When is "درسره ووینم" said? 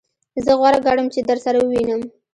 1.29-2.01